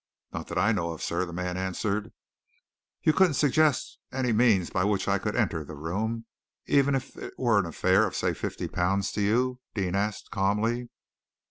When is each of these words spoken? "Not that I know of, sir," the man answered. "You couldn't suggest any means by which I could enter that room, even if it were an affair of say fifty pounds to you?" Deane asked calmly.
"Not 0.33 0.47
that 0.47 0.57
I 0.57 0.71
know 0.71 0.93
of, 0.93 1.03
sir," 1.03 1.25
the 1.27 1.31
man 1.31 1.57
answered. 1.57 2.11
"You 3.03 3.13
couldn't 3.13 3.35
suggest 3.35 3.99
any 4.11 4.31
means 4.31 4.71
by 4.71 4.83
which 4.83 5.07
I 5.07 5.19
could 5.19 5.35
enter 5.35 5.63
that 5.63 5.75
room, 5.75 6.25
even 6.65 6.95
if 6.95 7.15
it 7.17 7.35
were 7.37 7.59
an 7.59 7.67
affair 7.67 8.07
of 8.07 8.15
say 8.15 8.33
fifty 8.33 8.67
pounds 8.67 9.11
to 9.11 9.21
you?" 9.21 9.59
Deane 9.75 9.93
asked 9.93 10.31
calmly. 10.31 10.89